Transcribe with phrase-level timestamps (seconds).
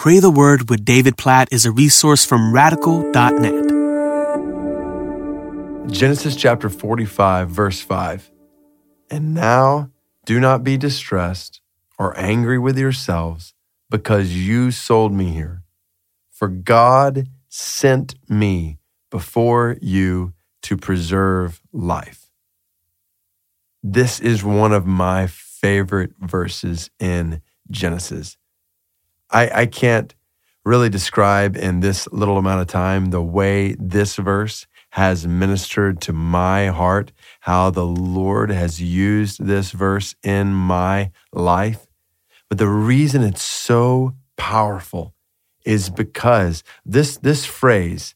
[0.00, 3.68] Pray the Word with David Platt is a resource from radical.net.
[5.92, 8.30] Genesis chapter 45, verse 5.
[9.10, 9.90] And now
[10.24, 11.60] do not be distressed
[11.98, 13.52] or angry with yourselves
[13.90, 15.64] because you sold me here.
[16.30, 18.78] For God sent me
[19.10, 20.32] before you
[20.62, 22.30] to preserve life.
[23.82, 28.38] This is one of my favorite verses in Genesis.
[29.30, 30.14] I, I can't
[30.64, 36.12] really describe in this little amount of time the way this verse has ministered to
[36.12, 41.86] my heart, how the Lord has used this verse in my life.
[42.48, 45.14] But the reason it's so powerful
[45.64, 48.14] is because this, this phrase,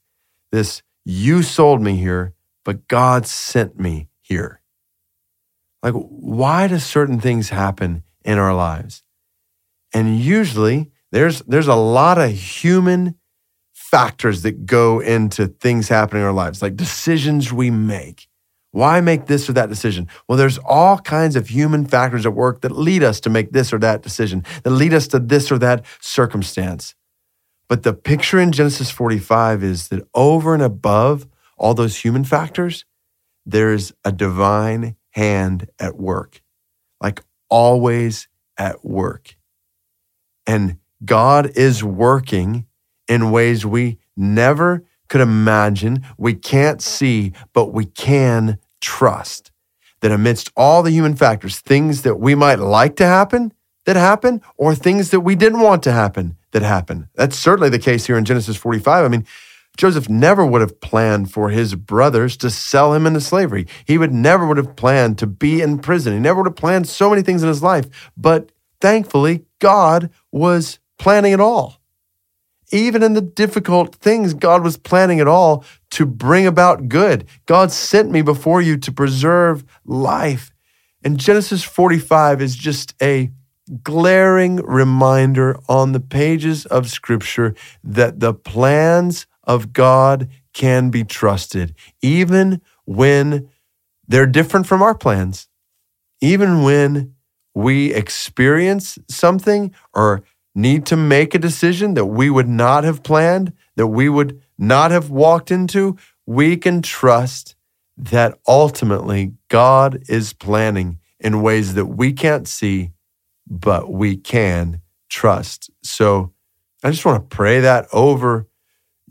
[0.51, 4.61] this you sold me here, but God sent me here.
[5.83, 9.03] Like, why do certain things happen in our lives?
[9.93, 13.15] And usually there's, there's a lot of human
[13.73, 18.27] factors that go into things happening in our lives, like decisions we make.
[18.73, 20.09] Why make this or that decision?
[20.29, 23.73] Well, there's all kinds of human factors at work that lead us to make this
[23.73, 26.97] or that decision, that lead us to this or that circumstance.
[27.69, 32.85] But the picture in Genesis 45 is that over and above all those human factors,
[33.47, 36.43] there's a divine hand at work,
[37.01, 38.27] like always
[38.59, 39.37] at work.
[40.49, 42.67] And God is working
[43.09, 49.51] in ways we never could imagine, we can't see, but we can trust.
[50.01, 53.53] That amidst all the human factors, things that we might like to happen
[53.85, 57.09] that happen, or things that we didn't want to happen that happen.
[57.15, 59.05] That's certainly the case here in Genesis 45.
[59.05, 59.27] I mean,
[59.77, 63.67] Joseph never would have planned for his brothers to sell him into slavery.
[63.85, 66.13] He would never would have planned to be in prison.
[66.13, 68.13] He never would have planned so many things in his life.
[68.17, 71.81] But thankfully, God was planning it all.
[72.73, 77.27] Even in the difficult things, God was planning it all to bring about good.
[77.47, 80.51] God sent me before you to preserve life.
[81.05, 83.31] And Genesis 45 is just a
[83.83, 91.75] glaring reminder on the pages of Scripture that the plans of God can be trusted,
[92.01, 93.49] even when
[94.07, 95.49] they're different from our plans,
[96.21, 97.15] even when
[97.55, 100.23] we experience something or
[100.55, 104.91] need to make a decision that we would not have planned, that we would not
[104.91, 107.57] have walked into, we can trust
[107.97, 112.93] that ultimately God is planning in ways that we can't see,
[113.47, 115.71] but we can trust.
[115.83, 116.33] So
[116.83, 118.47] I just want to pray that over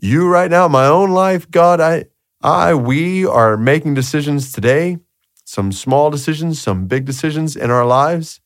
[0.00, 1.50] you right now, my own life.
[1.50, 2.04] God, I,
[2.42, 4.98] I, we are making decisions today,
[5.44, 8.40] some small decisions, some big decisions in our lives.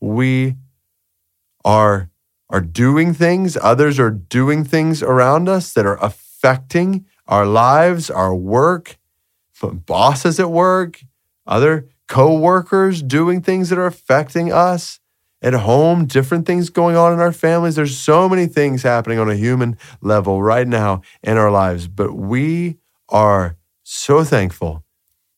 [0.00, 0.56] We
[1.64, 2.10] are
[2.48, 8.34] are doing things, others are doing things around us that are affecting our lives, our
[8.34, 8.98] work,
[9.60, 11.02] bosses at work,
[11.46, 15.00] other co-workers doing things that are affecting us
[15.42, 17.74] at home, different things going on in our families.
[17.74, 22.14] There's so many things happening on a human level right now in our lives, but
[22.14, 22.78] we
[23.08, 24.84] are so thankful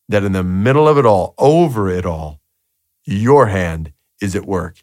[0.08, 2.40] that in the middle of it all, over it all,
[3.04, 4.82] your hand is at work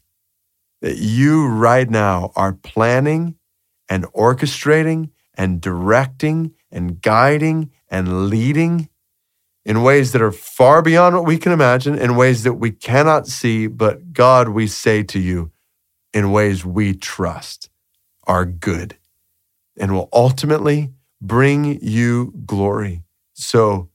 [0.85, 3.33] that you right now are planning
[3.89, 8.87] and orchestrating and directing and guiding and leading
[9.65, 13.25] in ways that are far beyond what we can imagine, in ways that we cannot
[13.25, 15.51] see, but God, we say to you,
[16.13, 17.71] in ways we trust
[18.27, 18.95] are good
[19.75, 23.01] and will ultimately bring you glory.
[23.33, 23.89] So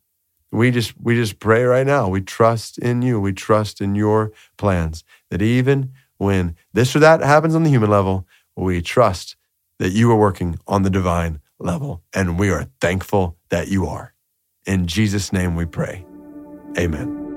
[0.51, 2.09] we just we just pray right now.
[2.09, 3.21] We trust in you.
[3.21, 7.89] We trust in your plans that even when this or that happens on the human
[7.89, 9.37] level, we trust
[9.79, 14.13] that you are working on the divine level, and we are thankful that you are.
[14.67, 16.05] In Jesus' name we pray.
[16.79, 17.30] Amen.